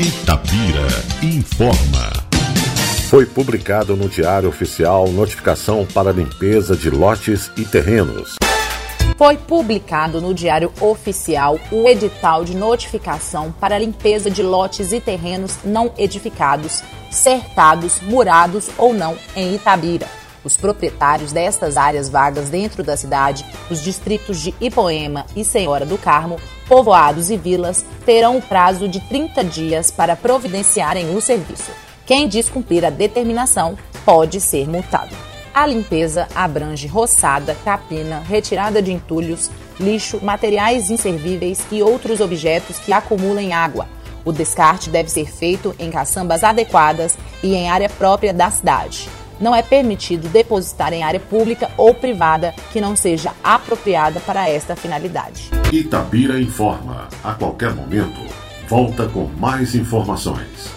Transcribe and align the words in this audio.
Itapira 0.00 0.86
informa. 1.22 2.10
Foi 3.10 3.26
publicado 3.26 3.94
no 3.94 4.08
Diário 4.08 4.48
Oficial 4.48 5.06
notificação 5.08 5.86
para 5.92 6.10
limpeza 6.10 6.74
de 6.74 6.88
lotes 6.88 7.50
e 7.54 7.66
terrenos. 7.66 8.36
Foi 9.18 9.36
publicado 9.36 10.18
no 10.18 10.32
Diário 10.32 10.72
Oficial 10.80 11.60
o 11.70 11.86
edital 11.86 12.46
de 12.46 12.56
notificação 12.56 13.52
para 13.60 13.78
limpeza 13.78 14.30
de 14.30 14.42
lotes 14.42 14.90
e 14.90 15.02
terrenos 15.02 15.58
não 15.62 15.92
edificados, 15.98 16.82
cercados, 17.10 18.00
murados 18.00 18.70
ou 18.78 18.94
não 18.94 19.18
em 19.36 19.54
Itabira. 19.54 20.08
Os 20.42 20.56
proprietários 20.56 21.30
destas 21.30 21.76
áreas 21.76 22.08
vagas 22.08 22.48
dentro 22.48 22.82
da 22.82 22.96
cidade, 22.96 23.44
os 23.70 23.82
distritos 23.82 24.40
de 24.40 24.54
Ipoema 24.62 25.26
e 25.36 25.44
Senhora 25.44 25.84
do 25.84 25.98
Carmo, 25.98 26.40
povoados 26.70 27.32
e 27.32 27.36
vilas, 27.36 27.84
terão 28.06 28.38
o 28.38 28.42
prazo 28.42 28.86
de 28.86 29.00
30 29.00 29.42
dias 29.42 29.90
para 29.90 30.14
providenciarem 30.14 31.16
o 31.16 31.20
serviço. 31.20 31.72
Quem 32.06 32.28
descumprir 32.28 32.84
a 32.84 32.90
determinação 32.90 33.76
pode 34.04 34.40
ser 34.40 34.68
multado. 34.68 35.14
A 35.52 35.66
limpeza 35.66 36.28
abrange 36.32 36.86
roçada, 36.86 37.56
capina, 37.64 38.20
retirada 38.20 38.80
de 38.80 38.92
entulhos, 38.92 39.50
lixo, 39.80 40.20
materiais 40.22 40.92
inservíveis 40.92 41.60
e 41.72 41.82
outros 41.82 42.20
objetos 42.20 42.78
que 42.78 42.92
acumulem 42.92 43.52
água. 43.52 43.88
O 44.24 44.30
descarte 44.30 44.90
deve 44.90 45.10
ser 45.10 45.26
feito 45.26 45.74
em 45.76 45.90
caçambas 45.90 46.44
adequadas 46.44 47.18
e 47.42 47.52
em 47.52 47.68
área 47.68 47.88
própria 47.88 48.32
da 48.32 48.48
cidade. 48.48 49.08
Não 49.40 49.54
é 49.54 49.62
permitido 49.62 50.28
depositar 50.28 50.92
em 50.92 51.02
área 51.02 51.18
pública 51.18 51.70
ou 51.78 51.94
privada 51.94 52.54
que 52.72 52.80
não 52.80 52.94
seja 52.94 53.32
apropriada 53.42 54.20
para 54.20 54.48
esta 54.48 54.76
finalidade. 54.76 55.50
Itabira 55.72 56.38
informa. 56.38 57.08
A 57.24 57.32
qualquer 57.32 57.74
momento, 57.74 58.20
volta 58.68 59.08
com 59.08 59.24
mais 59.38 59.74
informações. 59.74 60.70